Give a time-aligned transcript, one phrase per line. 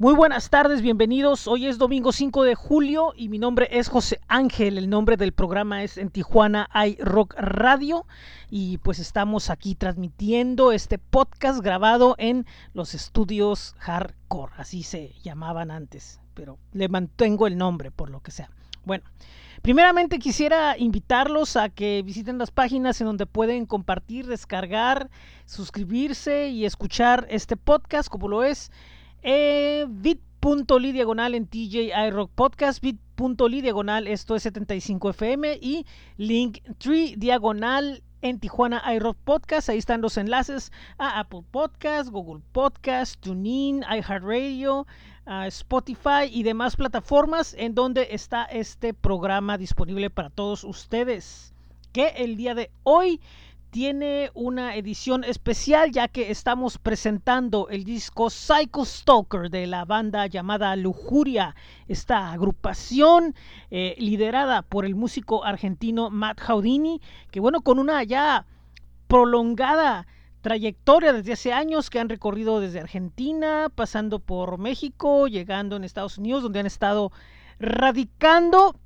[0.00, 1.48] Muy buenas tardes, bienvenidos.
[1.48, 4.78] Hoy es domingo 5 de julio y mi nombre es José Ángel.
[4.78, 8.06] El nombre del programa es en Tijuana hay Rock Radio
[8.48, 15.72] y pues estamos aquí transmitiendo este podcast grabado en los estudios Hardcore, así se llamaban
[15.72, 18.50] antes, pero le mantengo el nombre por lo que sea.
[18.84, 19.02] Bueno,
[19.62, 25.10] primeramente quisiera invitarlos a que visiten las páginas en donde pueden compartir, descargar,
[25.44, 28.70] suscribirse y escuchar este podcast como lo es
[29.22, 35.86] eh, bit.ly diagonal en TJ iRock Podcast, bit.ly diagonal esto es 75fm y
[36.18, 39.68] link3 diagonal en Tijuana iRock Podcast.
[39.68, 44.86] Ahí están los enlaces a Apple Podcast, Google Podcast, TuneIn, iHeartRadio,
[45.46, 51.52] Spotify y demás plataformas en donde está este programa disponible para todos ustedes.
[51.92, 53.20] Que el día de hoy
[53.70, 60.26] tiene una edición especial ya que estamos presentando el disco Psycho Stalker de la banda
[60.26, 61.54] llamada Lujuria,
[61.86, 63.34] esta agrupación
[63.70, 68.46] eh, liderada por el músico argentino Matt Houdini, que bueno, con una ya
[69.06, 70.06] prolongada
[70.40, 76.16] trayectoria desde hace años que han recorrido desde Argentina, pasando por México, llegando en Estados
[76.16, 77.12] Unidos, donde han estado
[77.58, 78.76] radicando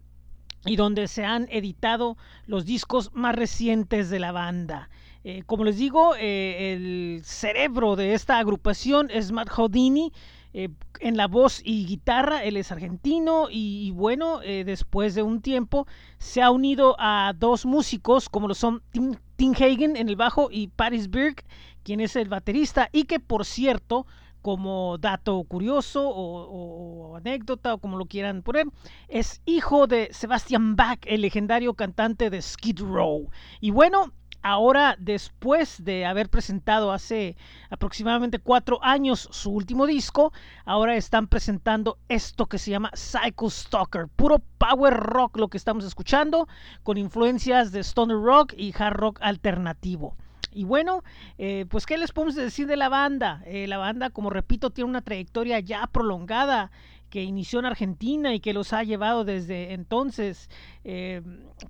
[0.65, 4.89] y donde se han editado los discos más recientes de la banda.
[5.25, 10.13] Eh, como les digo, eh, el cerebro de esta agrupación es Matt Houdini.
[10.55, 10.69] Eh,
[11.01, 15.87] en la voz y guitarra, él es argentino y, bueno, después de un tiempo
[16.19, 20.49] se ha unido a dos músicos como lo son Tim, Tim Hagen en el bajo
[20.51, 21.45] y Paris Birk,
[21.83, 24.07] quien es el baterista y que por cierto
[24.43, 28.67] como dato curioso o, anécdota o como lo quieran poner,
[29.09, 33.31] es hijo de Sebastian Bach, el legendario cantante de Skid Row.
[33.61, 37.37] Y bueno, ahora después de haber presentado hace
[37.71, 40.33] aproximadamente cuatro años su último disco,
[40.65, 45.85] ahora están presentando esto que se llama Psycho Stalker, puro power rock lo que estamos
[45.85, 46.49] escuchando,
[46.83, 50.17] con influencias de stoner rock y hard rock alternativo.
[50.55, 51.03] Y bueno,
[51.39, 53.43] eh, pues ¿qué les podemos decir de la banda?
[53.47, 56.71] Eh, la banda, como repito, tiene una trayectoria ya prolongada
[57.11, 60.49] que inició en Argentina y que los ha llevado desde entonces
[60.85, 61.21] eh,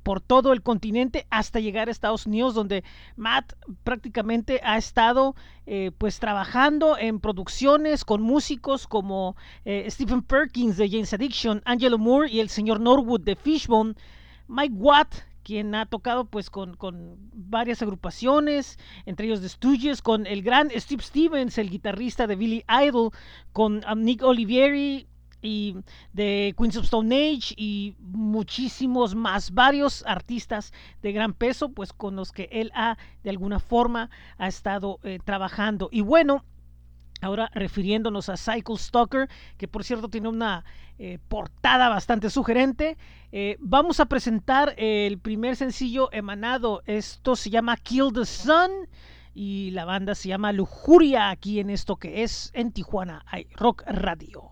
[0.04, 2.84] por todo el continente hasta llegar a Estados Unidos, donde
[3.16, 5.34] Matt prácticamente ha estado
[5.98, 12.40] pues trabajando en producciones con músicos como Stephen Perkins de James Addiction, Angelo Moore y
[12.40, 13.94] el señor Norwood de Fishbone,
[14.48, 16.76] Mike Watt quien ha tocado pues con,
[17.34, 22.64] varias agrupaciones, entre ellos The Stooges, con el gran Steve Stevens, el guitarrista de Billy
[22.68, 23.10] Idol,
[23.52, 25.06] con um, Nick Olivieri
[25.42, 25.76] y
[26.12, 32.16] de Queens of Stone Age y muchísimos más, varios artistas de gran peso, pues con
[32.16, 34.08] los que él ha de alguna forma
[34.38, 35.88] ha estado eh, trabajando.
[35.90, 36.44] Y bueno,
[37.22, 40.64] Ahora refiriéndonos a Cycle Stalker, que por cierto tiene una
[40.98, 42.98] eh, portada bastante sugerente,
[43.30, 46.82] eh, vamos a presentar el primer sencillo emanado.
[46.84, 48.88] Esto se llama Kill the Sun
[49.34, 53.84] y la banda se llama Lujuria aquí en esto que es en Tijuana hay Rock
[53.86, 54.51] Radio.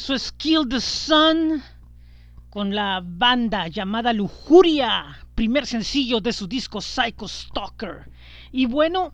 [0.00, 1.62] Eso es Kill the Sun
[2.48, 8.10] con la banda llamada Lujuria, primer sencillo de su disco Psycho Stalker.
[8.50, 9.12] Y bueno,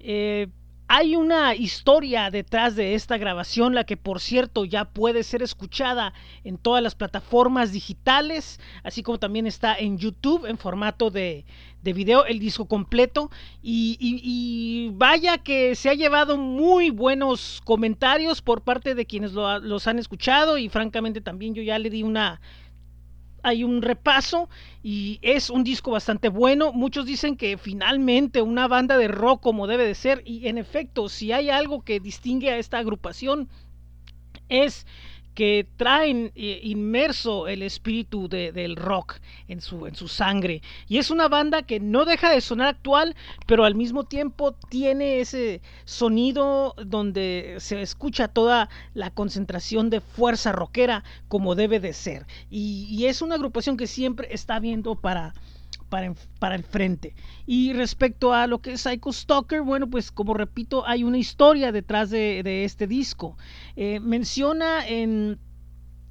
[0.00, 0.48] eh,
[0.96, 6.14] hay una historia detrás de esta grabación, la que por cierto ya puede ser escuchada
[6.44, 11.44] en todas las plataformas digitales, así como también está en YouTube en formato de,
[11.82, 13.28] video, el disco completo.
[13.60, 19.98] Y, vaya que se ha llevado muy buenos comentarios por parte de quienes los han
[19.98, 22.40] escuchado y francamente también yo ya le di una
[23.44, 24.48] hay un repaso
[24.82, 26.72] y es un disco bastante bueno.
[26.72, 31.08] Muchos dicen que finalmente una banda de rock como debe de ser y en efecto,
[31.08, 33.48] si hay algo que distingue a esta agrupación
[34.48, 34.86] es
[35.34, 39.16] que traen eh, inmerso el espíritu del rock
[39.48, 40.62] en su, en su sangre.
[40.88, 43.16] Y es una banda que no deja de sonar actual,
[43.46, 50.52] pero al mismo tiempo tiene ese sonido donde se escucha toda la concentración de fuerza
[50.52, 52.26] rockera como debe de ser.
[52.50, 55.34] y es una agrupación que siempre está viendo para
[56.38, 57.14] para, el frente.
[57.46, 61.72] Y respecto a lo que es Psycho Stalker, bueno, pues como repito, hay una historia
[61.72, 63.36] detrás de, este disco.
[63.76, 65.38] Eh, menciona en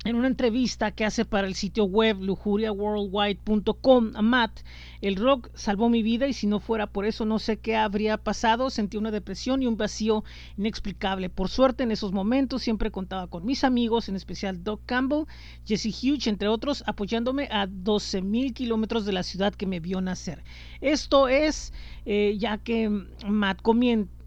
[0.05, 4.59] en una entrevista que hace para el sitio web lujuriaworldwide.com a Matt,
[5.03, 8.15] el rock salvó mi vida y si no fuera por eso no sé qué habría
[8.17, 10.23] pasado, sentí una depresión y un vacío
[10.57, 11.29] inexplicable.
[11.29, 15.25] Por suerte en esos momentos siempre contaba con mis amigos, en especial Doc Campbell,
[15.65, 19.99] Jesse Hughes, entre otros, apoyándome a 12 mil kilómetros de la ciudad que me vio
[19.99, 20.41] nacer.
[20.79, 21.73] Esto es
[22.05, 22.89] eh, ya que
[23.27, 23.59] Matt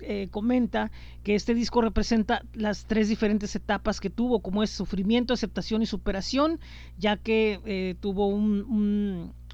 [0.01, 0.91] eh, comenta
[1.23, 5.87] que este disco representa las tres diferentes etapas que tuvo, como es sufrimiento, aceptación y
[5.87, 6.61] superación,
[6.99, 8.29] ya que eh, tuvo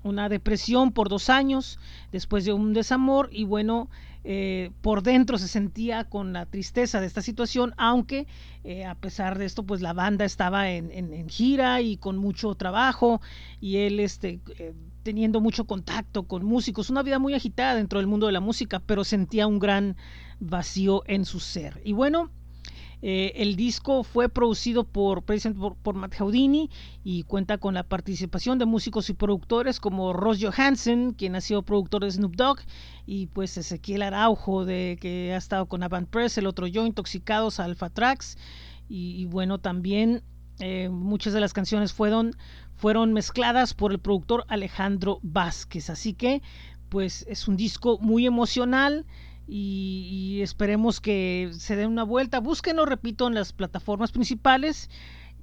[0.03, 1.79] una depresión por dos años
[2.11, 3.89] después de un desamor y bueno,
[4.83, 8.27] por dentro se sentía con la tristeza de esta situación, aunque
[8.87, 13.21] a pesar de esto, pues la banda estaba en, en, gira y con mucho trabajo
[13.61, 14.39] y él este,
[15.03, 18.81] teniendo mucho contacto con músicos, una vida muy agitada dentro del mundo de la música,
[18.81, 19.97] pero sentía un gran
[20.41, 21.81] vacío en su ser.
[21.85, 22.31] Y bueno,
[23.03, 26.71] eh, el disco fue producido por, por, Matt Houdini
[27.03, 31.63] y cuenta con la participación de músicos y productores como Ross Johansen, quien ha sido
[31.63, 32.61] productor de Snoop Dogg,
[33.05, 37.59] y pues Ezequiel Araujo, de, que ha estado con Avant Press, el otro yo, Intoxicados,
[37.59, 38.39] Alpha Tracks,
[38.89, 40.23] y, bueno, también
[40.59, 42.37] eh, muchas de las canciones fueron
[42.83, 45.89] fueron mezcladas por el productor Alejandro Vázquez.
[45.89, 46.43] Así que,
[46.89, 49.07] pues es un disco muy emocional
[49.47, 52.41] y, esperemos que se den una vuelta.
[52.41, 54.91] Búsquenlo, repito, en las plataformas principales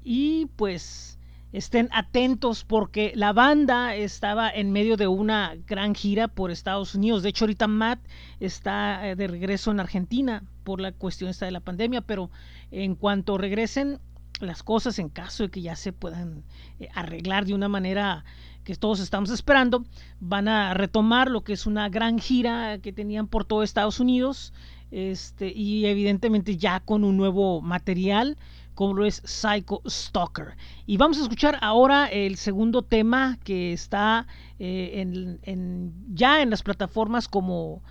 [0.03, 1.19] y pues
[1.51, 7.23] estén atentos porque la banda estaba en medio de una gran gira por Estados Unidos.
[7.23, 7.99] De hecho, ahorita Matt
[8.39, 12.29] está eh, de regreso en Argentina por la cuestión esta de la pandemia, pero
[12.71, 13.99] en cuanto regresen
[14.39, 16.43] las cosas en caso de que ya se puedan
[16.79, 18.23] eh, arreglar de una manera
[18.63, 19.85] que todos estamos esperando,
[20.19, 24.53] van a retomar lo que es una gran gira que tenían por todo Estados Unidos
[24.91, 28.37] este, y evidentemente ya con un nuevo material
[28.79, 30.55] como lo es Psycho Stalker.
[30.85, 34.25] Y vamos a escuchar ahora el segundo tema que está
[34.57, 35.01] eh,
[35.43, 37.81] en, ya en las plataformas como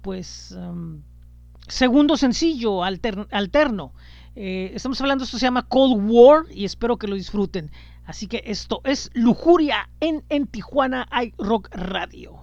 [0.00, 1.02] pues um,
[1.66, 3.92] segundo sencillo alterno.
[4.36, 7.72] Eh, estamos hablando, esto se llama Cold War y espero que lo disfruten.
[8.08, 12.38] Así que esto es Lujuria en, en Tijuana hay Rock Radio.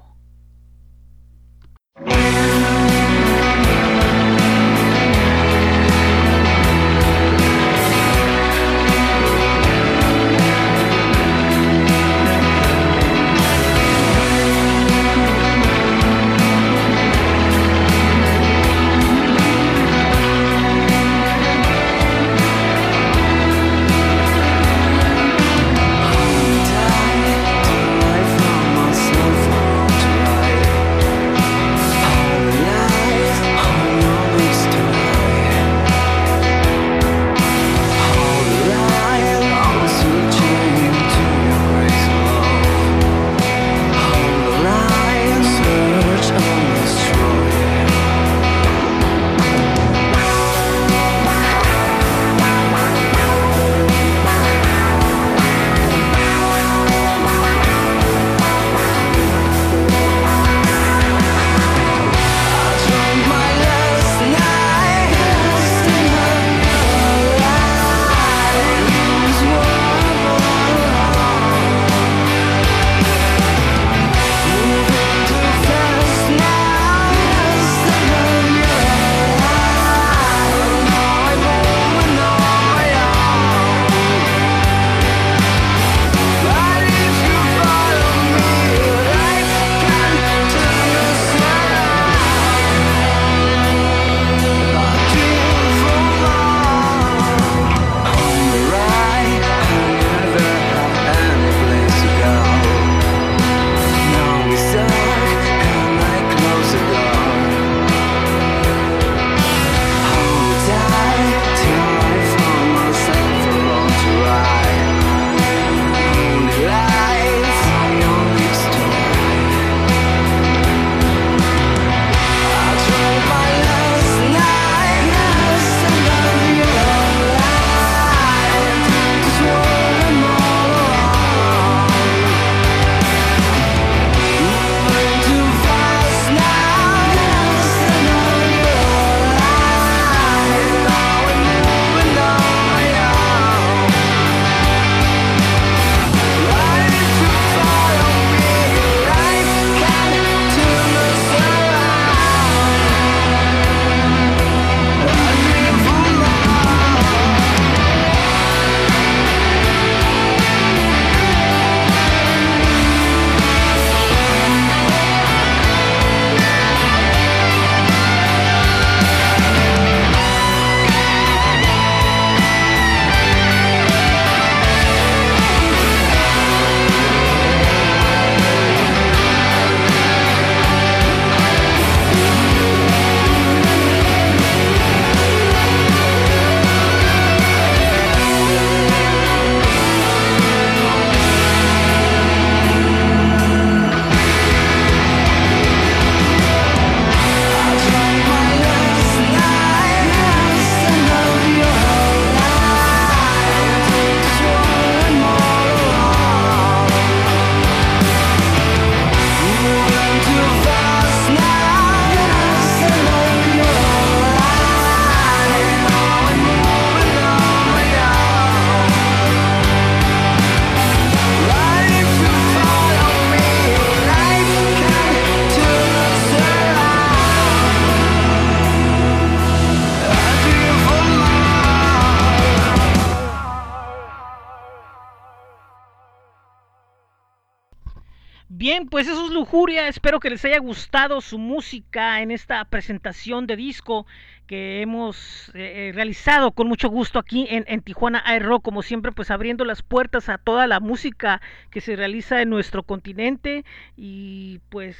[238.91, 239.87] Pues eso es Lujuria.
[239.87, 244.05] Espero que les haya gustado su música en esta presentación de disco
[244.47, 249.31] que hemos eh, eh, realizado con mucho gusto aquí en, Tijuana Air como siempre, pues
[249.31, 253.65] abriendo las puertas a toda la música que se realiza en nuestro continente
[253.95, 254.97] y pues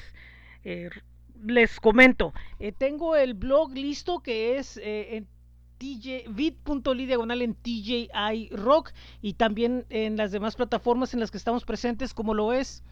[0.63, 0.89] eh,
[1.43, 2.33] les comento,
[2.77, 5.27] tengo el blog listo que es en
[5.79, 12.13] diagonal en TJI Rock y también en las demás plataformas en las que estamos presentes
[12.13, 12.83] como lo es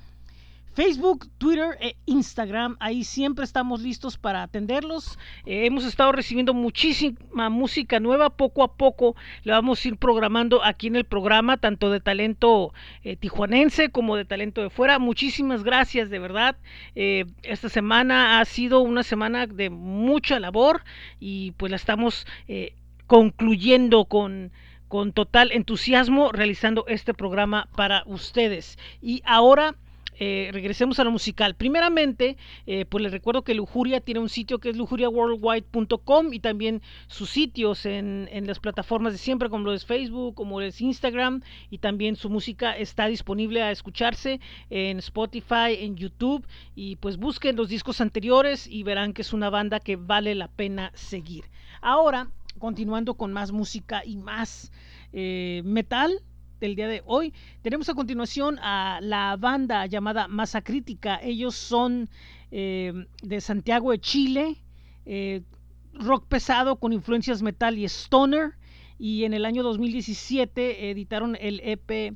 [0.74, 2.77] Facebook, Twitter e Instagram.
[2.80, 5.20] Ahí siempre estamos listos para atenderlos.
[5.46, 8.32] Eh, hemos estado recibiendo muchísima música nueva.
[8.32, 12.74] Poco a poco la vamos a ir programando aquí en el programa, tanto de talento
[13.03, 14.98] eh, tijuanense como de talento de fuera.
[14.98, 16.58] Muchísimas gracias, de verdad.
[16.96, 20.84] Eh, esta semana ha sido una semana de mucha labor
[21.20, 22.25] y pues la estamos
[23.08, 24.51] concluyendo con
[24.88, 28.77] con total entusiasmo realizando este programa para ustedes.
[29.01, 29.75] Y ahora
[30.20, 31.55] eh, regresemos a lo musical.
[31.55, 36.82] Primeramente, eh, pues les recuerdo que Lujuria tiene un sitio que es lujuriaworldwide.com y también
[37.08, 41.77] sus sitios en, las plataformas de siempre, como lo es Facebook, como es Instagram, y
[41.77, 44.39] también su música está disponible a escucharse
[44.70, 49.50] en Spotify, en YouTube, y pues busquen los discos anteriores y verán que es una
[49.50, 51.46] banda que vale la pena seguir.
[51.82, 52.29] Ahora,
[52.60, 54.72] continuando con más música y más
[55.12, 56.22] eh, metal,
[56.63, 57.34] del día de hoy.
[57.62, 61.20] Tenemos a continuación a la banda llamada Masa Crítica.
[61.22, 62.10] Ellos son
[62.51, 64.55] eh, de Santiago de Chile,
[65.05, 65.41] eh,
[65.93, 68.53] rock pesado con influencias metal y stoner.
[68.98, 72.15] Y en el año 2017 editaron el EP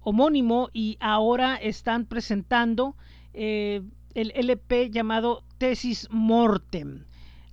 [0.00, 2.96] homónimo y ahora están presentando
[3.34, 3.82] eh,
[4.14, 7.04] el LP llamado Tesis Mortem.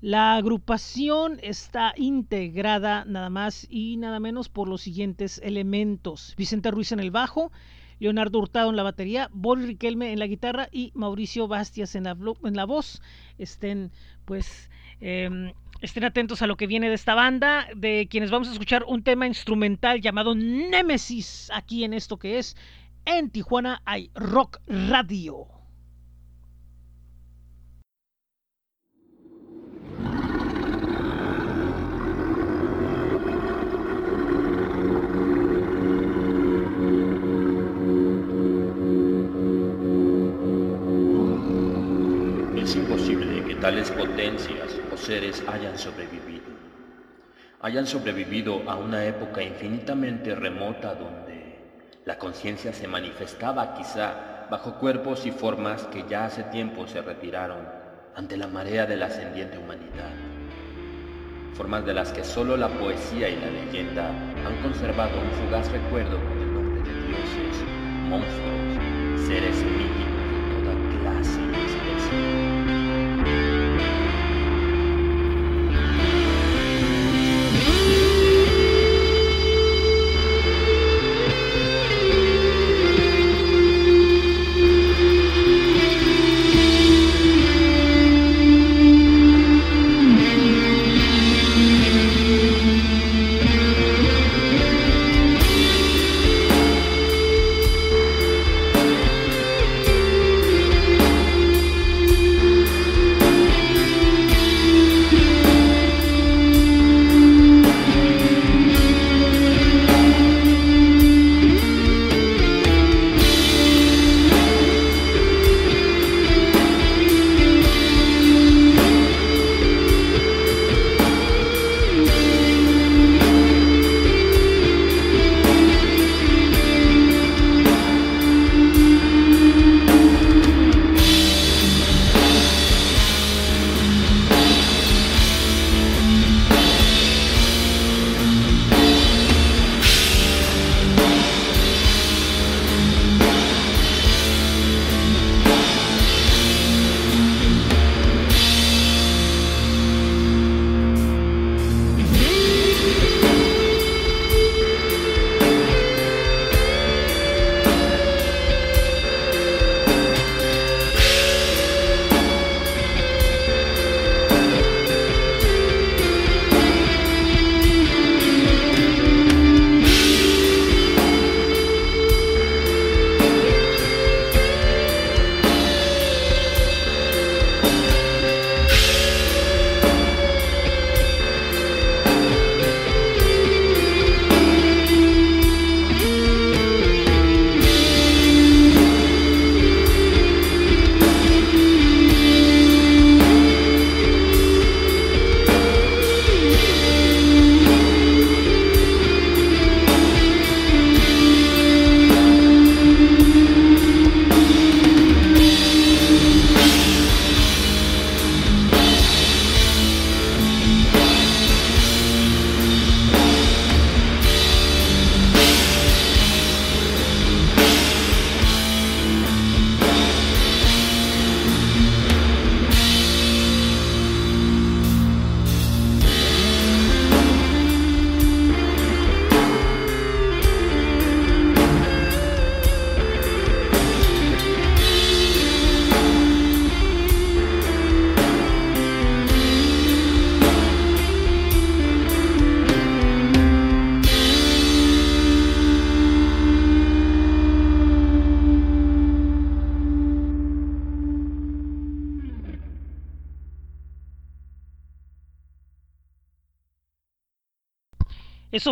[0.01, 6.33] La agrupación está integrada nada más y nada menos por los siguientes elementos.
[6.37, 7.51] Vicente Ruiz en el bajo,
[7.99, 12.17] Leonardo Hurtado en la batería, Boris Riquelme en la guitarra y Mauricio Bastias en la,
[12.43, 12.99] en la voz.
[13.37, 13.91] Estén
[14.25, 18.53] pues em, estén atentos a lo que viene de esta banda, de quienes vamos a
[18.53, 22.57] escuchar un tema instrumental llamado Némesis aquí en esto que es
[23.05, 25.60] en Tijuana hay Rock Radio.
[43.81, 46.51] Tales potencias o seres hayan sobrevivido.
[47.61, 51.57] Hayan sobrevivido a una época infinitamente remota donde
[52.05, 57.67] la conciencia se manifestaba quizá bajo cuerpos y formas que ya hace tiempo se retiraron
[58.15, 60.11] ante la marea de la ascendiente humanidad.
[61.55, 66.17] Formas de las que solo la poesía y la leyenda han conservado un fugaz recuerdo
[66.17, 67.63] con el nombre de dioses,
[68.07, 68.50] monstruos,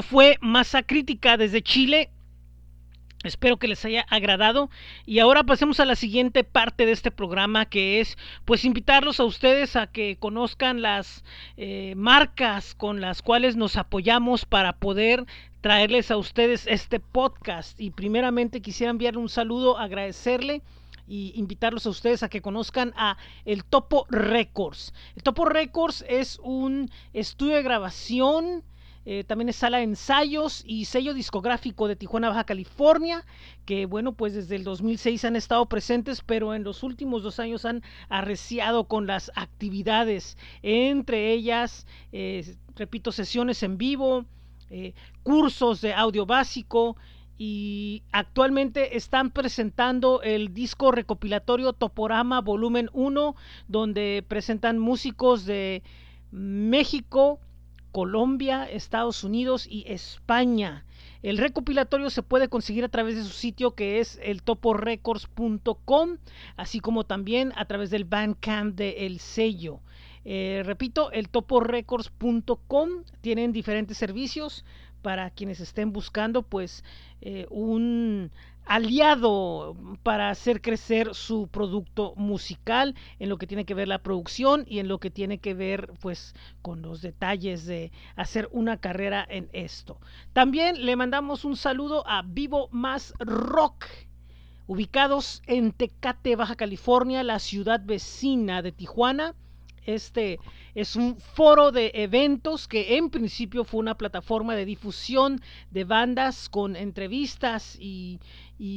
[0.02, 2.10] Fue Masa Crítica desde Chile.
[3.24, 4.70] Espero que les haya agradado
[5.06, 9.26] y ahora pasemos a la siguiente parte de este programa que es pues invitarlos a
[9.26, 11.26] ustedes a que conozcan las
[11.58, 15.26] eh, marcas con las cuales nos apoyamos para poder
[15.60, 20.62] traerles a ustedes este podcast y primeramente quisiera enviarle un saludo, agradecerle
[21.06, 24.94] y invitarlos a ustedes a que conozcan a el Topo Records.
[25.18, 28.64] El Topo Records es un estudio de grabación
[29.12, 33.26] eh, también es sala de ensayos y sello discográfico de Tijuana, Baja California,
[33.65, 37.65] que bueno, pues desde el 2006 han estado presentes, pero en los últimos dos años
[37.65, 44.26] han arreciado con las actividades, entre ellas, eh, repito, sesiones en vivo,
[44.69, 44.93] eh,
[45.24, 46.95] cursos de audio básico
[47.36, 53.36] y actualmente están presentando el disco recopilatorio Toporama Volumen 1,
[53.67, 55.82] donde presentan músicos de
[56.30, 57.39] México,
[57.91, 60.86] Colombia, Estados Unidos y España.
[61.21, 66.17] El recopilatorio se puede conseguir a través de su sitio que es el toporecords.com,
[66.56, 69.82] así como también a través del Bandcamp de El Sello.
[70.25, 72.89] Eh, repito, el toporecords.com
[73.21, 74.65] tienen diferentes servicios
[75.02, 76.84] para quienes estén buscando pues
[77.21, 78.32] eh, un
[78.70, 84.64] aliado para hacer crecer su producto musical en lo que tiene que ver la producción
[84.68, 89.26] y en lo que tiene que ver pues con los detalles de hacer una carrera
[89.28, 90.00] en esto.
[90.34, 93.88] También le mandamos un saludo a Vivo Más Rock
[94.68, 99.34] ubicados en Tecate, Baja California, la ciudad vecina de Tijuana.
[99.86, 100.39] Este
[100.76, 106.50] es un foro de eventos que en principio fue una plataforma de difusión de bandas
[106.50, 108.20] con entrevistas y,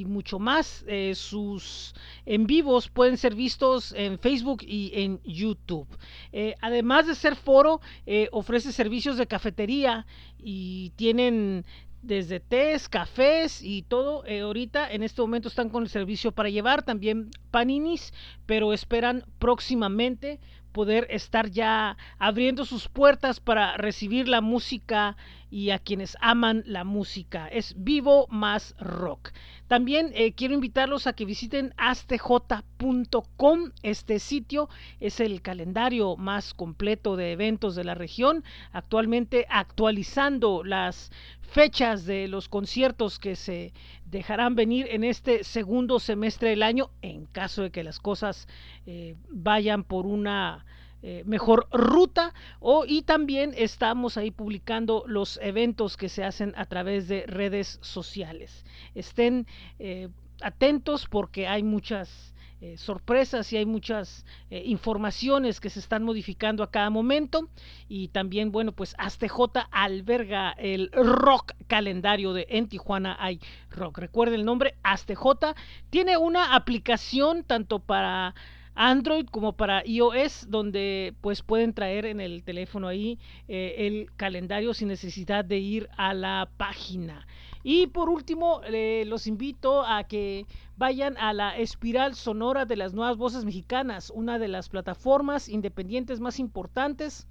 [0.07, 0.85] mucho más.
[0.87, 5.88] Eh, sus en vivos pueden ser vistos en Facebook y en YouTube.
[6.33, 10.07] Eh, además de ser foro, eh, ofrece servicios de cafetería
[10.38, 11.65] y tienen
[12.01, 14.25] desde tés, cafés y todo.
[14.25, 18.12] ahorita en este momento están con el servicio para llevar también paninis,
[18.47, 20.41] pero esperan próximamente
[20.73, 25.17] poder estar ya abriendo sus puertas para recibir la música
[25.51, 27.47] y a quienes aman la música.
[27.49, 29.33] Es Vivo Más Rock.
[29.73, 33.71] También eh, quiero invitarlos a que visiten astj.com.
[33.83, 34.69] Este sitio
[35.01, 42.29] es el calendario más completo de eventos de la región, actualmente actualizando las fechas de
[42.29, 43.73] los conciertos que se
[44.05, 48.49] dejarán venir en este segundo semestre del año en caso de que las cosas
[48.85, 50.67] eh, vayan por una
[51.05, 56.67] eh, mejor ruta o y también estamos ahí publicando los eventos que se hacen a
[56.67, 58.65] través de redes sociales.
[58.95, 59.49] Estén
[59.81, 60.11] eh,
[60.41, 66.71] atentos porque hay muchas eh, sorpresas y hay muchas informaciones que se están modificando a
[66.71, 67.49] cada momento.
[67.88, 73.41] Y también bueno pues ASTJ alberga el rock calendario de en Tijuana hay
[73.73, 73.99] rock.
[73.99, 75.57] Recuerden el nombre ASTJ
[75.91, 78.37] tiene una aplicación tanto para
[78.75, 84.75] Android como para iOS, donde pues pueden traer en el teléfono ahí eh, el calendario
[84.75, 87.27] sin necesidad de ir a la página.
[87.65, 88.61] Y por último,
[89.07, 94.41] los invito a que vayan a la espiral sonora de las nuevas voces mexicanas, una
[94.41, 97.29] de las plataformas independientes más importantes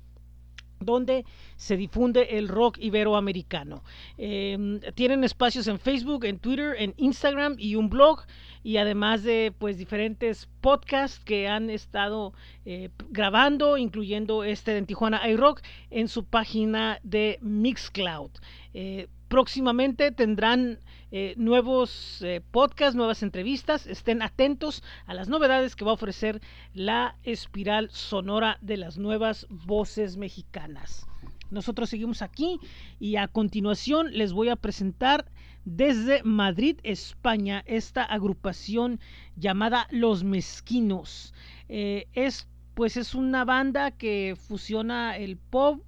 [0.82, 3.84] donde se difunde el rock iberoamericano.
[4.18, 8.24] Em, tienen espacios en Facebook, en Twitter, en Instagram y un blog
[8.64, 12.34] y además de pues diferentes podcasts que han estado
[12.66, 18.32] eh, grabando, incluyendo este de Tijuana iRock en su página de Mixcloud.
[18.74, 20.80] Eh, próximamente tendrán
[21.12, 23.86] eh, nuevos eh, podcasts, nuevas entrevistas.
[23.86, 26.42] Estén atentos a las novedades que va a ofrecer
[26.74, 31.06] la espiral sonora de las nuevas voces mexicanas.
[31.50, 32.60] Nosotros seguimos aquí
[33.00, 35.30] y a continuación les voy a presentar
[35.66, 39.00] desde Madrid, España, esta agrupación
[39.36, 41.34] llamada Los Mezquinos.
[41.68, 45.82] Eh, es pues es una banda que fusiona el pop,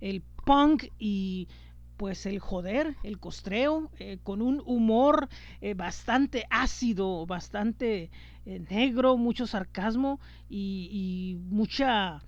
[0.00, 1.48] el punk y
[1.98, 5.28] pues el joder, el costreo, eh, con un humor
[5.60, 8.10] eh, bastante ácido, bastante
[8.46, 12.22] eh, negro, mucho sarcasmo y, mucha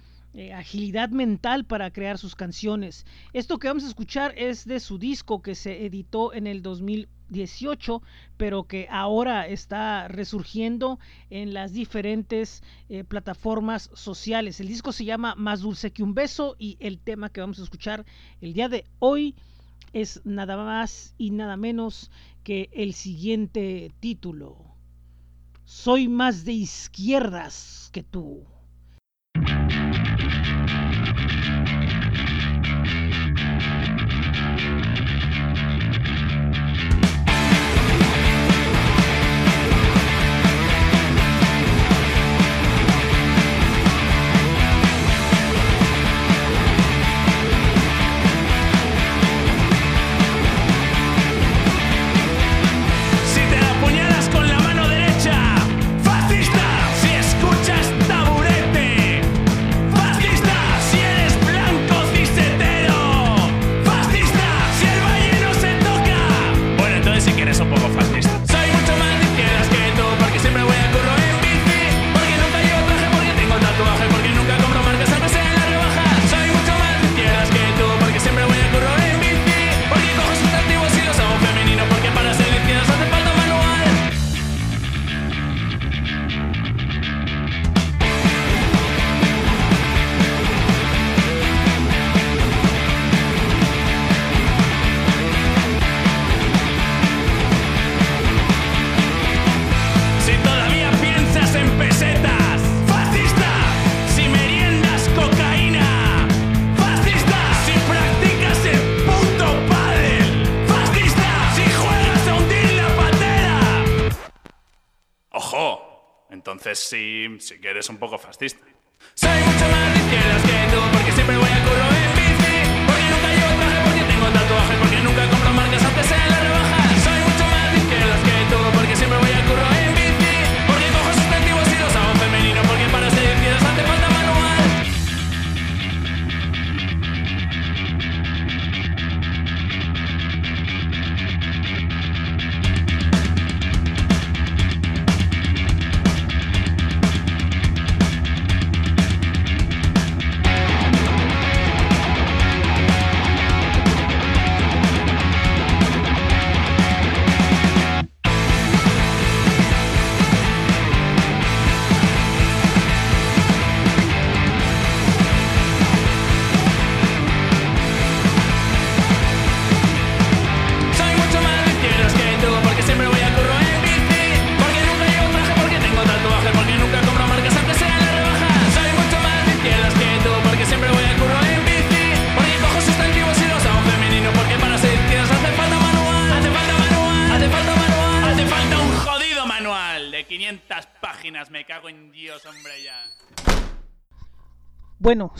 [0.54, 3.04] agilidad mental para crear sus canciones.
[3.32, 8.00] Esto que vamos a escuchar es de su disco que se editó en el 2018,
[8.36, 12.62] pero que ahora está resurgiendo en las diferentes
[13.08, 14.60] plataformas sociales.
[14.60, 17.64] El disco se llama Más dulce que un beso y el tema que vamos a
[17.64, 18.06] escuchar
[18.40, 19.34] el día de hoy
[19.92, 22.10] es nada más y nada menos
[22.44, 24.56] que el siguiente título.
[25.64, 28.44] Soy más de izquierdas que tú.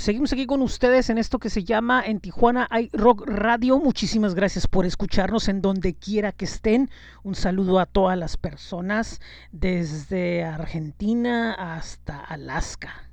[0.01, 3.79] Seguimos aquí con ustedes en esto que se llama En Tijuana hay Rock Radio.
[3.79, 6.91] Muchísimas gracias por escucharnos en donde quiera que estén.
[7.23, 9.21] Un saludo a todas las personas
[9.53, 13.11] desde Argentina hasta Alaska.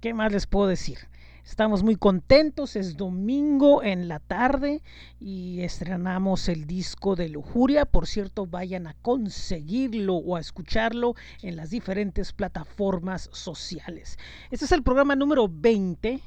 [0.00, 0.98] ¿Qué más les puedo decir?
[1.44, 4.82] Estamos muy contentos, es domingo en la tarde
[5.20, 7.84] y estrenamos el disco de Lujuria.
[7.84, 14.18] Por cierto, vayan a conseguirlo o a escucharlo en las diferentes plataformas sociales.
[14.50, 16.22] Este es el programa número 20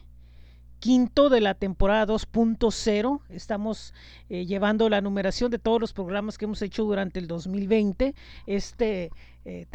[0.80, 3.22] quinto de la temporada 2.0.
[3.30, 3.96] Estamos
[4.30, 8.14] eh, llevando la numeración de todos los programas que hemos hecho durante el 2020.
[8.46, 9.10] Este
[9.46, 9.66] eh,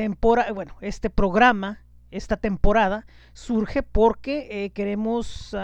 [0.55, 5.55] bueno, este programa, esta temporada surge porque eh, queremos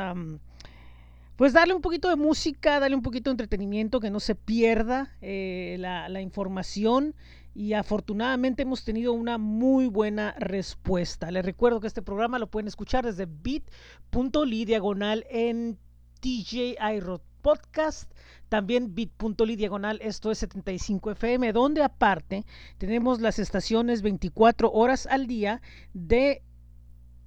[1.39, 5.15] pues darle un poquito de música, darle un poquito de entretenimiento, que no se pierda
[5.21, 7.15] eh, la, información
[7.55, 11.31] y afortunadamente hemos tenido una muy buena respuesta.
[11.31, 15.79] Les recuerdo que este programa lo pueden escuchar desde bit.ly diagonal en
[16.21, 18.11] TJ iRod Podcast,
[18.49, 22.45] también bit.ly diagonal, esto es 75fm, donde aparte
[22.79, 25.61] tenemos las estaciones 24 horas al día
[25.93, 26.43] de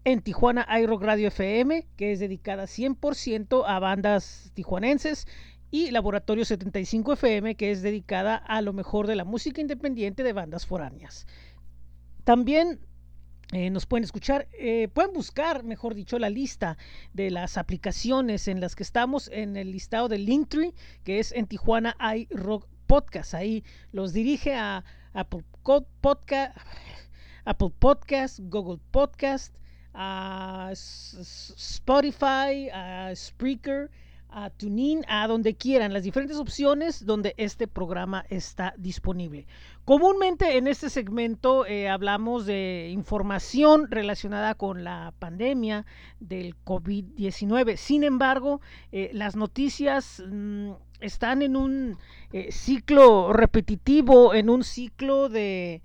[0.03, 5.27] en Tijuana iRock Radio FM, que es dedicada 100% a bandas tijuanenses,
[5.69, 10.34] y Laboratorio 75 FM, que es dedicada a lo mejor de la música independiente de
[10.34, 11.27] bandas foráneas.
[12.25, 12.79] También
[13.51, 16.77] eh, nos pueden escuchar, eh, pueden buscar, mejor dicho, la lista
[17.13, 21.47] de las aplicaciones en las que estamos en el listado de Linktree, que es en
[21.47, 23.33] Tijuana iRock Podcast.
[23.33, 25.43] Ahí los dirige a Apple
[25.99, 26.57] Podcast,
[27.43, 29.53] Apple Podcast, Google Podcast,
[29.93, 33.91] a Spotify, a Spreaker,
[34.32, 39.46] a TuneIn, a donde quieran, las diferentes opciones donde este programa está disponible.
[39.86, 45.86] Comúnmente en este segmento eh, hablamos de información relacionada con la pandemia
[46.20, 47.76] del COVID-19.
[47.76, 51.98] Sin embargo, eh, las noticias mmm, están en un
[52.32, 55.82] eh, ciclo repetitivo, en un ciclo de,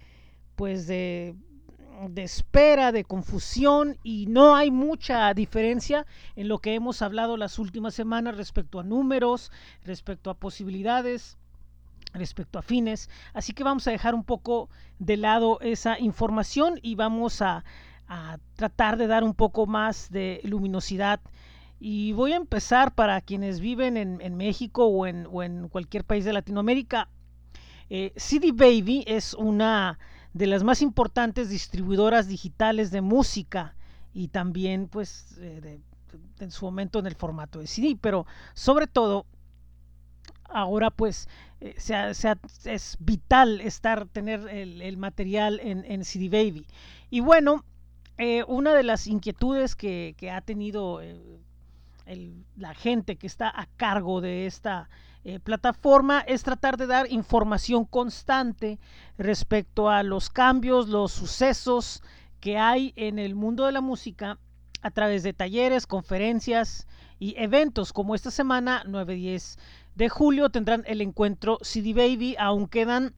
[0.55, 1.35] pues de
[2.09, 7.59] de espera, de confusión y no hay mucha diferencia en lo que hemos hablado las
[7.59, 9.51] últimas semanas respecto a números,
[9.85, 11.39] respecto a posibilidades,
[12.13, 13.09] respecto a fines.
[13.33, 17.65] Así que vamos a dejar un poco de lado esa información y vamos a,
[18.09, 21.21] a tratar de dar un poco más de luminosidad.
[21.79, 26.05] Y voy a empezar para quienes viven en, en México o en, o en, cualquier
[26.05, 27.09] país de Latinoamérica.
[27.91, 29.99] Eh, CD Baby es una
[30.37, 33.75] de las más importantes distribuidoras digitales de música
[34.13, 35.81] y también pues eh,
[36.41, 39.25] en su momento en el formato de CD, pero sobre todo
[40.45, 41.27] ahora pues
[41.61, 46.67] eh, sea, sea, es vital estar tener el, el material en, en, CD Baby.
[47.09, 47.65] Y bueno,
[48.19, 51.01] eh, una de las inquietudes que, que ha tenido
[52.57, 54.91] la gente que está a cargo de esta
[55.29, 58.79] eh, plataforma es tratar de dar información constante
[59.19, 62.01] respecto a los cambios, los sucesos
[62.39, 64.39] que hay en el mundo de la música
[64.83, 66.87] a través de talleres, conferencias
[67.19, 69.59] y eventos como esta semana 9-10
[69.97, 73.13] de julio tendrán el encuentro CD Baby, aún quedan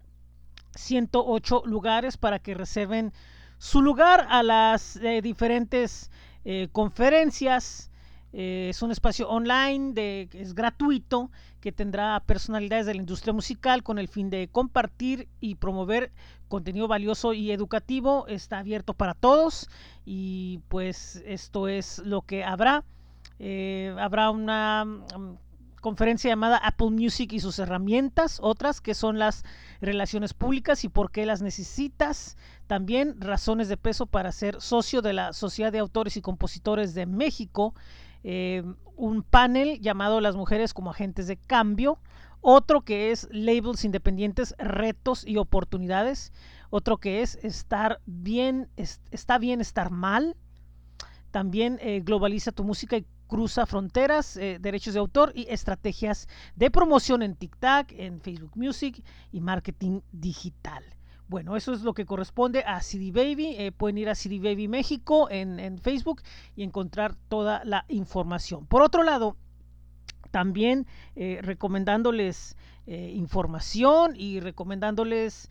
[0.77, 3.12] 108 lugares para que reserven
[3.59, 6.11] su lugar a las eh, diferentes
[6.47, 7.88] eh, conferencias
[8.33, 13.83] Eh, es un espacio online, de, es gratuito, que tendrá personalidades de la industria musical
[13.83, 16.12] con el fin de compartir y promover
[16.49, 18.27] contenido valioso y educativo.
[18.29, 19.69] Está abierto para todos
[20.05, 22.85] y pues esto es lo que habrá.
[23.38, 25.37] Eh, habrá una um,
[25.81, 29.45] conferencia llamada Apple Music y sus herramientas, otras que son las
[29.81, 32.37] relaciones públicas y por qué las necesitas.
[32.67, 37.07] También razones de peso para ser socio de la Sociedad de Autores y Compositores de
[37.07, 37.75] México
[38.31, 38.62] eh,
[38.95, 41.99] un panel llamado Las mujeres como agentes de cambio,
[42.43, 46.35] otro que es labels independientes, retos y oportunidades,
[46.69, 50.37] otro que es estar bien, está bien estar mal,
[51.31, 56.71] también eh, globaliza tu música y cruza fronteras, eh, derechos de autor y estrategias de
[56.71, 60.85] promoción en TikTok, en Facebook Music y marketing digital.
[61.29, 63.55] Bueno, eso es lo que corresponde a CD Baby.
[63.59, 66.23] Eh, pueden ir a CD Baby México en, Facebook
[66.57, 68.67] y encontrar toda la información.
[68.67, 69.37] Por otro lado,
[70.31, 70.87] también
[71.17, 75.51] eh, recomendándoles eh, información y recomendándoles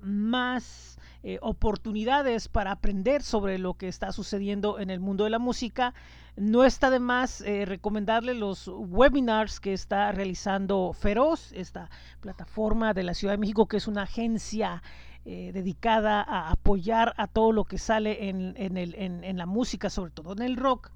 [0.00, 0.98] más
[1.42, 5.94] oportunidades para aprender sobre lo que está sucediendo en el mundo de la música.
[6.36, 13.14] No está de más recomendarles los webinars que está realizando Feroz, esta plataforma de la
[13.14, 14.82] Ciudad de México, que es una agencia
[15.24, 20.56] dedicada a apoyar a todo lo que sale en, la música, sobre todo en el
[20.56, 20.92] rock.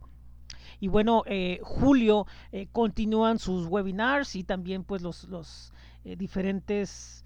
[0.79, 1.25] Y bueno,
[1.63, 2.27] julio
[2.71, 5.73] continúan sus webinars y también pues los
[6.05, 7.25] diferentes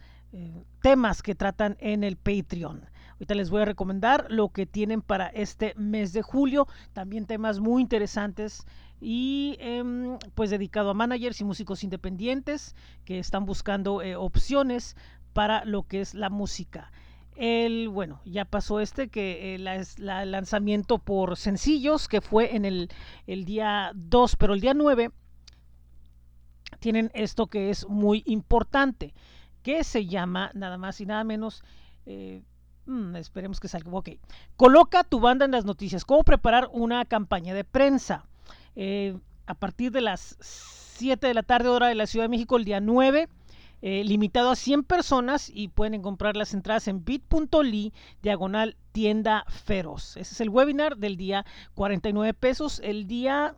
[0.83, 2.85] temas que tratan en el Patreon.
[3.17, 6.67] Ahorita les voy a recomendar lo que tienen para este mes de julio.
[6.93, 8.67] También temas muy interesantes
[9.01, 12.77] y em, pues dedicado a managers y músicos independientes
[13.07, 14.97] que están buscando eh, opciones
[15.33, 16.93] para lo que es la música.
[17.37, 22.91] El, bueno, ya pasó este, que el eh, lanzamiento por sencillos, que fue en el,
[23.27, 25.11] el día 2, pero el día 9
[26.81, 29.15] tienen esto que es muy importante,
[29.63, 31.63] que se llama nada más y nada menos
[32.07, 32.43] eh,
[32.87, 33.91] Mm, esperemos que salga.
[33.93, 34.11] Ok.
[34.57, 36.05] Coloca tu banda en las noticias.
[36.05, 38.25] ¿Cómo preparar una campaña de prensa?
[38.75, 39.17] Eh,
[39.47, 42.65] a partir de las 7 de la tarde, hora de la Ciudad de México, el
[42.65, 43.29] día 9.
[43.83, 50.17] Eh, limitado a 100 personas y pueden comprar las entradas en bit.ly diagonal tienda feroz.
[50.17, 52.81] Ese es el webinar del día 49 pesos.
[52.83, 53.55] El día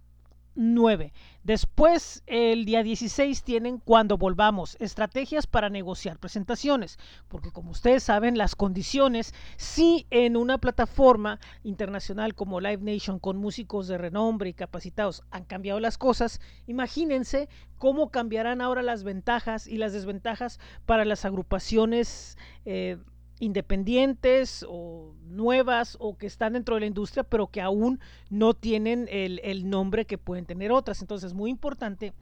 [0.58, 1.12] 9.
[1.44, 6.98] Después, el día 16 tienen cuando volvamos, estrategias para negociar presentaciones,
[7.28, 13.36] porque como ustedes saben, las condiciones, si en una plataforma internacional como Live Nation con
[13.36, 17.48] músicos de renombre y capacitados han cambiado las cosas, imagínense
[17.78, 22.36] cómo cambiarán ahora las ventajas y las desventajas para las agrupaciones.
[22.64, 22.98] Eh,
[23.40, 29.08] independientes o nuevas o que están dentro de la industria pero que aún no tienen
[29.10, 31.00] el, el, nombre que pueden tener otras.
[31.00, 32.12] Entonces es muy importante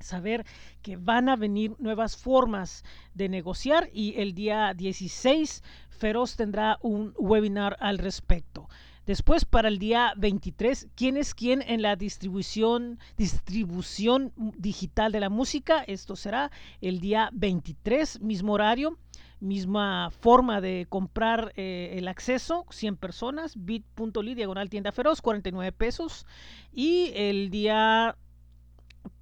[0.00, 0.44] saber
[0.82, 2.84] que van a venir nuevas formas
[3.14, 8.68] de negociar y el día 16 Feroz tendrá un webinar al respecto.
[9.06, 15.30] Después, para el día 23, ¿quién es quién en la distribución, distribución digital de la
[15.30, 15.84] música?
[15.86, 18.98] Esto será el día 23, mismo horario,
[19.40, 26.26] misma forma de comprar eh, el acceso, 100 personas, bit.ly, diagonal tienda feroz, 49 pesos.
[26.72, 28.16] Y el día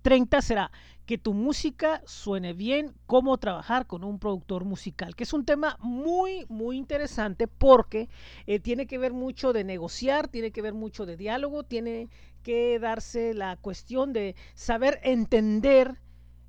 [0.02, 0.70] 30 será
[1.06, 5.76] que tu música suene bien, cómo trabajar con un productor musical, que es un tema
[5.80, 8.08] muy, muy interesante porque
[8.46, 12.08] eh, tiene que ver mucho de negociar, tiene que ver mucho de diálogo, tiene
[12.42, 16.00] que darse la cuestión de saber entender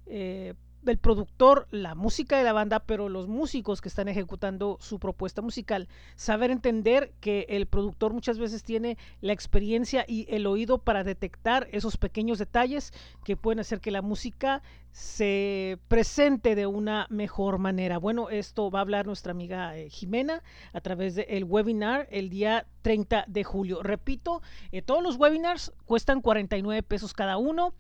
[0.06, 0.54] eh,
[0.92, 5.42] el productor, la música de la banda, pero los músicos que están ejecutando su propuesta
[5.42, 11.04] musical, saber entender que el productor muchas veces tiene la experiencia y el oído para
[11.04, 14.62] detectar esos pequeños detalles que pueden hacer que la música
[14.92, 17.98] se presente de una mejor manera.
[17.98, 22.66] Bueno, esto va a hablar nuestra amiga eh, Jimena a través del webinar el día
[22.82, 23.84] 30 de julio.
[23.84, 27.74] Repito, eh, todos los webinars cuestan 49 pesos cada uno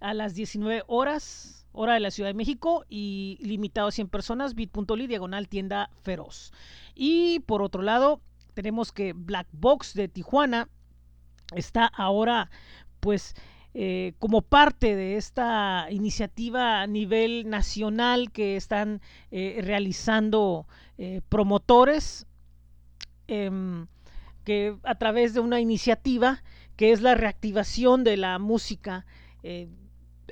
[0.00, 4.54] a las 19 horas hora de la Ciudad de México y limitado a 100 personas,
[4.54, 6.52] bit.ly, diagonal tienda feroz.
[6.94, 8.20] Y por otro lado,
[8.54, 10.68] tenemos que Black Box de Tijuana
[11.54, 12.50] está ahora
[13.00, 13.34] pues
[13.74, 19.00] eh, como parte de esta iniciativa a nivel nacional que están
[19.30, 20.66] eh, realizando
[20.98, 22.26] eh, promotores
[23.28, 23.86] em,
[24.44, 26.42] que a través de una iniciativa
[26.76, 29.06] que es la reactivación de la música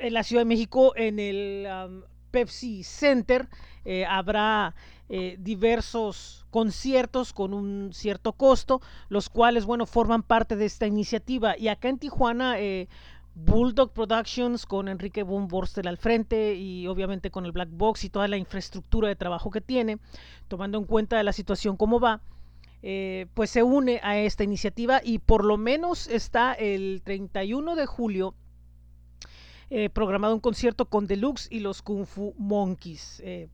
[0.00, 3.48] en la Ciudad de México en el Pepsi Center.
[3.84, 4.74] Eh, habrá
[5.08, 11.56] eh, diversos conciertos con un cierto costo, los cuales, bueno, forman parte de esta iniciativa.
[11.58, 12.88] Y acá en Tijuana, eh,
[13.34, 18.10] Bulldog Productions con Enrique Boom Borstel al frente y obviamente con el Black Box y
[18.10, 19.98] toda la infraestructura de trabajo que tiene,
[20.48, 22.20] tomando en cuenta la situación como va,
[22.82, 27.86] eh, pues se une a esta iniciativa y por lo menos está el 31 de
[27.86, 28.34] julio
[29.70, 33.20] eh, programado un concierto con Deluxe y los Kung Fu Monkeys.
[33.24, 33.48] Eh,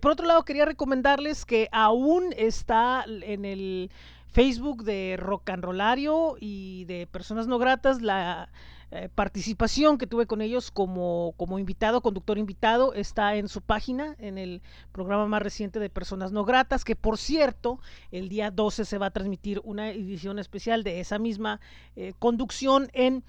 [0.00, 3.92] Por otro lado, quería recomendarles que aún está en el
[4.30, 8.50] Facebook de Rock and Rollario y de Personas No Gratas la
[8.90, 14.16] eh, participación que tuve con ellos como, como invitado, conductor invitado, está en su página,
[14.18, 14.62] en el
[14.92, 17.80] programa más reciente de Personas No Gratas, que por cierto,
[18.12, 21.60] el día 12 se va a transmitir una edición especial de esa misma
[21.96, 23.24] eh, conducción en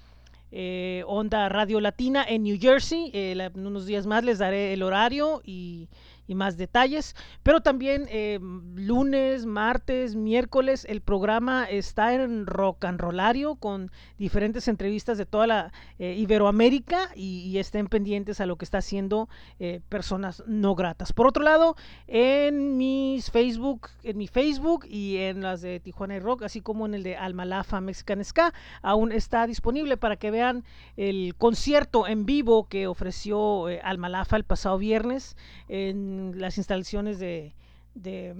[0.52, 3.10] eh, Onda Radio Latina en New Jersey.
[3.14, 5.88] Eh, en unos días más les daré el horario y,
[6.30, 7.16] y más detalles.
[7.42, 8.38] Pero también eh,
[8.76, 15.48] lunes, martes, miércoles, el programa está en Rock and Rollario con diferentes entrevistas de toda
[15.48, 19.28] la eh, Iberoamérica y, estén pendientes a lo que está haciendo
[19.58, 21.12] eh, personas no gratas.
[21.12, 21.76] Por otro lado,
[22.06, 26.86] en mis Facebook, en mi Facebook y en las de Tijuana y Rock, así como
[26.86, 30.64] en el de Almalafa Mexican Ska, aún está disponible para que vean
[30.96, 35.36] el concierto en vivo que ofreció eh, Almalafa el pasado viernes
[35.68, 37.54] en las instalaciones de,
[37.94, 38.34] de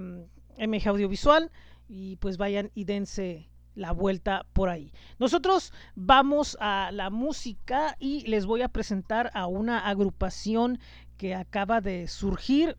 [0.59, 1.51] MG Audiovisual
[1.89, 4.93] y pues vayan y dense la vuelta por ahí.
[5.19, 10.79] Nosotros vamos a la música y les voy a presentar a una agrupación
[11.17, 12.77] que acaba de surgir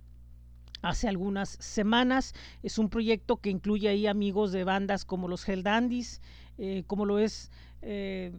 [0.81, 2.33] hace algunas semanas.
[2.63, 6.21] Es un proyecto que incluye ahí amigos de bandas como los Hell Dandies,
[6.57, 8.31] eh, como lo es eh,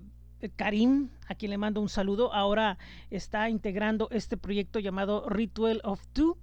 [0.57, 2.33] Karim, a quien le mando un saludo.
[2.33, 2.79] Ahora
[3.11, 6.37] está integrando este proyecto llamado Ritual of Two.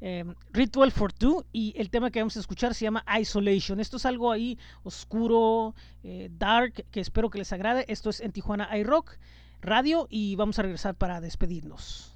[0.00, 3.80] Eh, Ritual for Two y el tema que vamos a escuchar se llama Isolation.
[3.80, 7.84] Esto es algo ahí oscuro, eh, dark, que espero que les agrade.
[7.88, 9.18] Esto es en Tijuana iRock
[9.60, 12.13] Radio y vamos a regresar para despedirnos.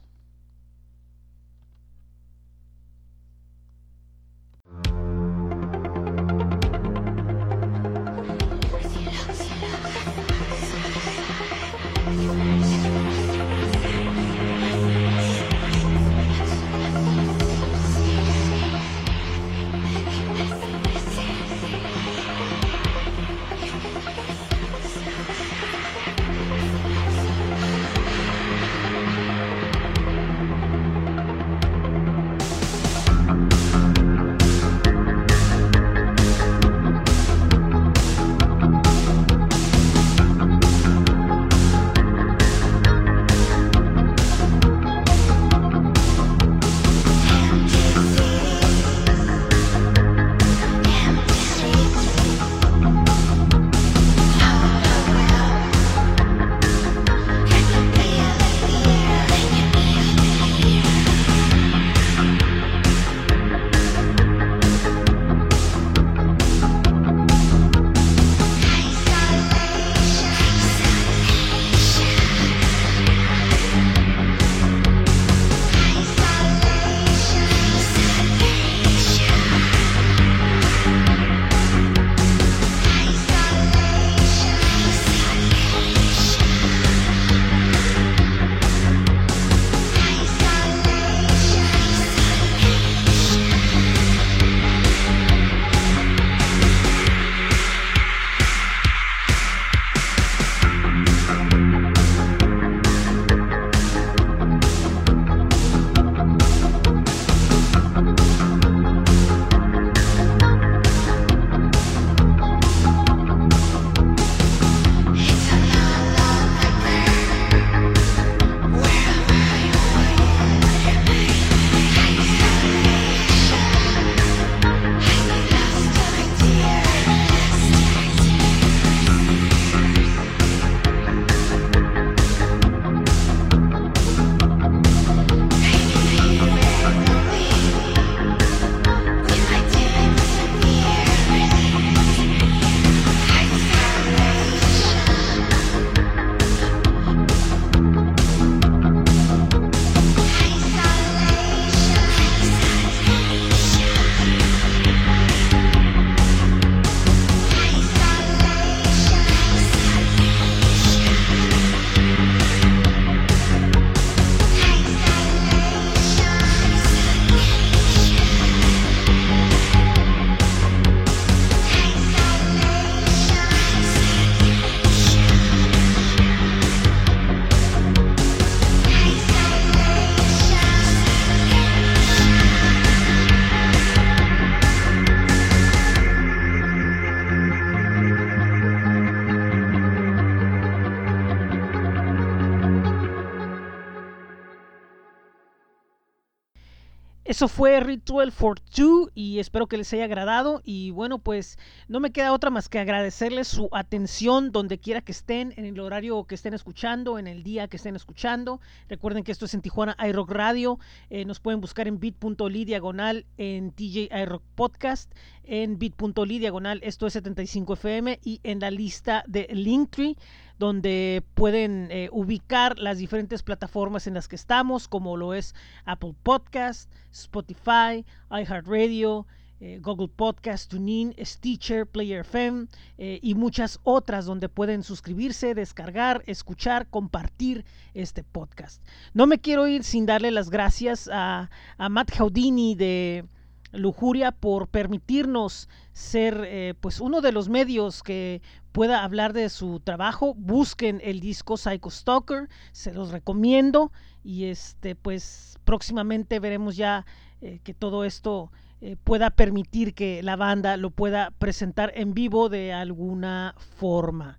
[197.38, 200.60] Eso fue Ritual for Two y espero que les haya agradado.
[200.64, 205.12] Y bueno pues no me queda otra más que agradecerles su atención donde quiera que
[205.12, 208.60] estén, en el horario que estén escuchando, en el día que estén escuchando.
[208.88, 210.80] Recuerden que esto es en Tijuana iRock Radio,
[211.10, 215.14] eh, nos pueden buscar en bit.ly diagonal en TJ iRock Podcast,
[215.48, 220.16] en bit.ly diagonal esto es 75 FM y en la lista de Linktree
[220.58, 226.14] donde pueden eh, ubicar las diferentes plataformas en las que estamos, como lo es Apple
[226.22, 229.26] Podcast, Spotify, iHeartRadio,
[229.60, 232.66] eh, Google Podcast, TuneIn, Stitcher, Player FM
[232.98, 238.82] eh, y muchas otras donde pueden suscribirse, descargar, escuchar, compartir este podcast.
[239.14, 243.24] No me quiero ir sin darle las gracias a, a Matt Houdini de
[243.72, 248.40] Lujuria por permitirnos ser eh, pues uno de los medios que
[248.72, 250.34] pueda hablar de su trabajo.
[250.34, 253.92] Busquen el disco Psycho Stalker, se los recomiendo
[254.24, 257.04] y este pues próximamente veremos ya
[257.40, 258.50] eh, que todo esto
[258.80, 264.38] eh, pueda permitir que la banda lo pueda presentar en vivo de alguna forma.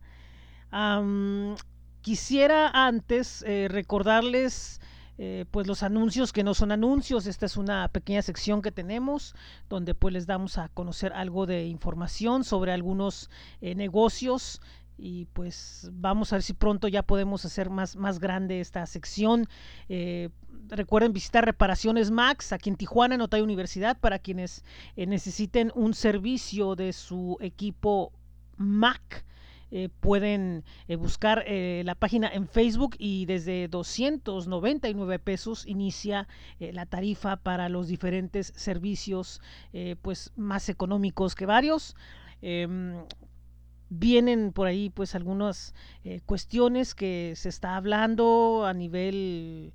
[2.02, 4.79] quisiera antes recordarles
[5.22, 7.28] eh, pues los anuncios que no son anuncios.
[7.28, 9.36] Esta es una pequeña sección que tenemos
[9.68, 14.62] donde pues les damos a conocer algo de información sobre algunos eh, negocios
[14.98, 19.50] y pues vamos a ver si pronto ya podemos hacer más, más grande esta sección.
[19.90, 20.30] Eh,
[20.70, 24.64] recuerden visitar Reparaciones Max aquí en Tijuana, en Otay Universidad, para quienes
[24.96, 28.14] necesiten un servicio de su equipo
[28.56, 29.26] Mac.
[29.72, 36.28] Eh, pueden eh, buscar eh, la página en Facebook y desde 299 pesos inicia
[36.60, 39.42] la tarifa para los diferentes servicios
[40.02, 41.96] pues más económicos que varios.
[42.42, 42.96] Em,
[43.90, 45.74] vienen por ahí pues algunas
[46.26, 49.74] cuestiones que se está hablando a nivel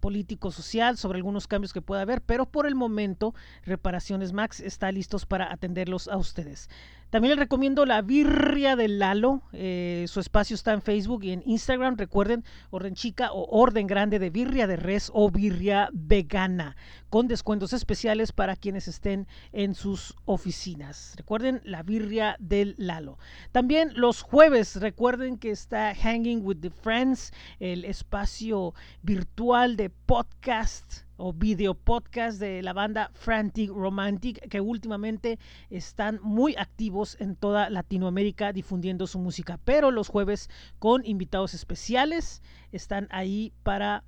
[0.00, 4.92] político social sobre algunos cambios que pueda haber pero por el momento reparaciones max está
[4.92, 6.68] listos para atenderlos a ustedes
[7.10, 9.42] también les recomiendo la birria del Lalo.
[9.52, 11.96] Eh, su espacio está en Facebook y en Instagram.
[11.96, 16.76] Recuerden, orden chica o orden grande de birria de res o birria vegana,
[17.10, 21.14] con descuentos especiales para quienes estén en sus oficinas.
[21.16, 23.18] Recuerden, la birria del Lalo.
[23.52, 31.03] También los jueves, recuerden que está Hanging with the Friends, el espacio virtual de podcast
[31.16, 35.38] o video podcast de la banda Frantic Romantic que últimamente
[35.70, 42.42] están muy activos en toda Latinoamérica difundiendo su música pero los jueves con invitados especiales
[42.72, 44.04] están ahí para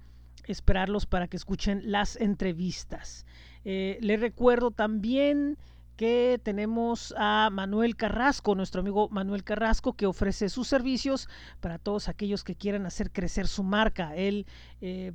[0.47, 3.27] esperarlos para que escuchen las entrevistas
[3.65, 5.59] eh, les recuerdo también
[5.97, 11.29] que tenemos a Manuel Carrasco, nuestro amigo Manuel Carrasco, que ofrece sus servicios
[11.61, 14.15] para todos aquellos que quieran hacer crecer su marca.
[14.15, 14.47] Él
[14.83, 15.13] eh,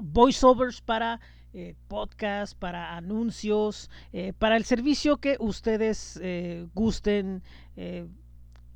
[0.00, 1.20] voiceovers para
[1.54, 7.42] eh, podcast, para anuncios, eh, para el servicio que ustedes eh, gusten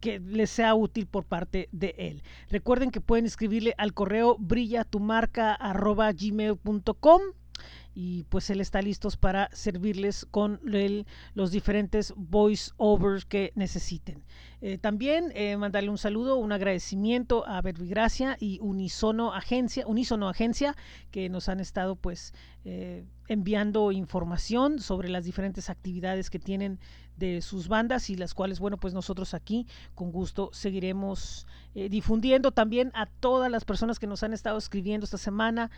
[0.00, 2.22] que les sea útil por parte de él.
[2.50, 7.22] Recuerden que pueden escribirle al correo brillatumarca.gmail.com
[7.94, 10.60] y pues él está listo para servirles con
[11.34, 14.22] los diferentes voiceovers que necesiten.
[14.60, 20.76] Eh, también eh, mandarle un saludo, un agradecimiento a Verbigracia y Unisono Agencia, Unisono Agencia,
[21.10, 22.32] que nos han estado pues
[22.64, 26.78] eh, enviando información sobre las diferentes actividades que tienen
[27.16, 32.90] de sus bandas y las cuales, bueno, pues nosotros aquí con gusto seguiremos difundiendo también
[32.94, 35.70] a todas las personas que nos han estado escribiendo esta semana,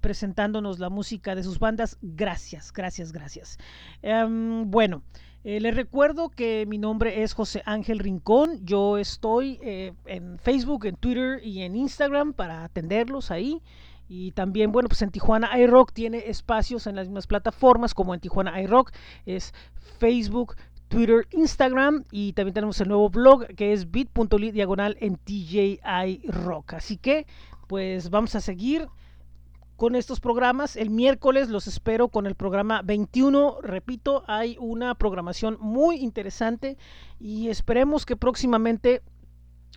[0.00, 1.98] presentándonos la música de sus bandas.
[2.00, 3.58] Gracias, gracias, gracias.
[4.02, 5.02] Em, bueno.
[5.48, 8.58] Eh, les recuerdo que mi nombre es José Ángel Rincón.
[8.64, 13.62] Yo estoy eh, en Facebook, en Twitter y en Instagram para atenderlos ahí.
[14.08, 18.20] Y también, bueno, pues en Tijuana iRock tiene espacios en las mismas plataformas como en
[18.20, 18.92] Tijuana iRock.
[19.24, 19.52] Es
[19.98, 20.54] Facebook,
[20.88, 26.74] Twitter, Instagram y también tenemos el nuevo blog que es bit.ly diagonal en TJI Rock.
[26.74, 27.26] Así que,
[27.66, 28.88] pues vamos a seguir
[29.76, 30.76] con estos programas.
[30.76, 33.58] El miércoles los espero con el programa 21.
[33.62, 36.76] Repito, hay una programación muy interesante
[37.20, 39.02] y esperemos que próximamente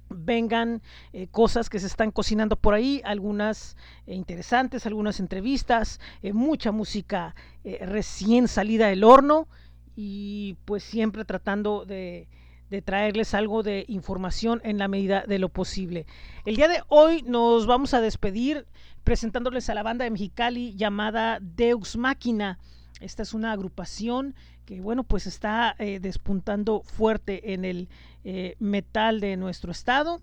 [0.10, 0.82] vengan
[1.14, 6.72] eh, cosas que se están cocinando por ahí, algunas eh, interesantes, algunas entrevistas, eh, mucha
[6.72, 7.36] música
[7.82, 9.47] recién salida del horno
[9.95, 12.28] y pues siempre tratando de,
[12.72, 16.07] de traerles algo de información en la medida de lo posible.
[16.45, 18.66] El día de hoy nos vamos a despedir
[19.03, 22.57] presentándoles a la banda de Mexicali llamada Deus Máquina.
[23.01, 24.34] Esta es una agrupación
[24.66, 27.89] que, bueno, pues está despuntando fuerte en el
[28.24, 30.22] eh, metal de nuestro estado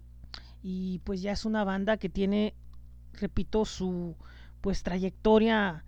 [0.62, 2.54] y pues ya es una banda que tiene,
[3.12, 4.16] repito, su
[4.60, 5.84] pues trayectoria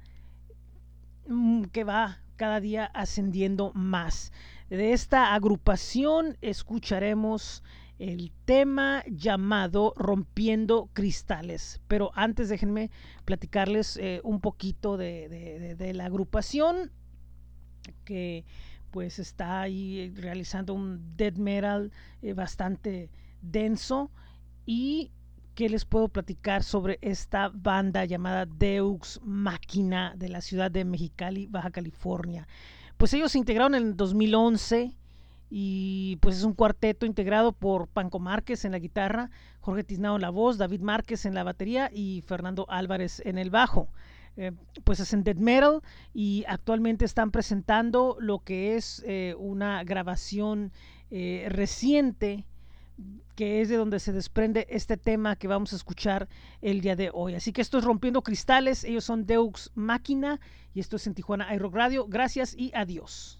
[1.27, 4.33] mm, que va cada día ascendiendo más.
[4.71, 7.63] De esta agrupación escucharemos
[7.99, 11.81] el tema llamado Rompiendo Cristales.
[11.89, 12.91] Pero antes déjenme
[13.25, 16.93] platicarles eh, un poquito de, de, de, la agrupación
[18.05, 18.45] que
[18.91, 23.11] pues está ahí realizando un death metal eh, bastante
[23.43, 24.11] denso
[24.67, 25.11] y
[25.55, 31.47] que les puedo platicar sobre esta banda llamada Deux Máquina de la ciudad de Mexicali,
[31.47, 32.47] Baja California.
[32.97, 34.97] Pues ellos se integraron en el 2011
[35.51, 39.31] y pues es un cuarteto integrado por Panco Márquez en la guitarra,
[39.61, 43.51] Jorge Tiznao en la voz, David Márquez en la batería y Fernando Álvarez en el
[43.51, 43.89] bajo.
[44.41, 44.53] Eh,
[44.85, 45.83] pues es en death metal
[46.15, 50.71] y actualmente están presentando lo que es eh, una grabación
[51.11, 52.45] eh, reciente
[53.35, 56.29] que es de donde se desprende este tema que vamos a escuchar
[56.63, 57.35] el día de hoy.
[57.35, 60.39] Así que esto es Rompiendo Cristales, ellos son Deux Máquina
[60.73, 62.07] y esto es en Tijuana iRock Radio.
[62.07, 63.38] Gracias y adiós.